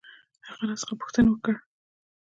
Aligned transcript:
هغه 0.47 0.63
راڅخه 0.69 0.93
پوښتنه 1.01 1.29
وکړ. 1.31 1.55